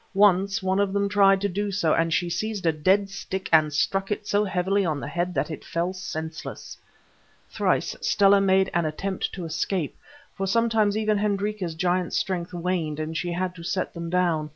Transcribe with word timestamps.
Once 0.15 0.63
one 0.63 0.79
of 0.79 0.93
them 0.93 1.07
tried 1.07 1.39
to 1.39 1.47
do 1.47 1.69
so, 1.69 1.93
and 1.93 2.11
she 2.11 2.27
seized 2.27 2.65
a 2.65 2.71
dead 2.71 3.07
stick 3.07 3.47
and 3.53 3.71
struck 3.71 4.09
it 4.09 4.25
so 4.25 4.43
heavily 4.43 4.83
on 4.83 4.99
the 4.99 5.07
head 5.07 5.31
that 5.35 5.51
it 5.51 5.63
fell 5.63 5.93
senseless. 5.93 6.75
Thrice 7.51 7.95
Stella 8.01 8.41
made 8.41 8.71
an 8.73 8.85
attempt 8.85 9.31
to 9.33 9.45
escape, 9.45 9.95
for 10.33 10.47
sometimes 10.47 10.97
even 10.97 11.19
Hendrika's 11.19 11.75
giant 11.75 12.13
strength 12.13 12.51
waned 12.51 12.99
and 12.99 13.15
she 13.15 13.31
had 13.33 13.53
to 13.53 13.61
set 13.61 13.93
them 13.93 14.09
down. 14.09 14.49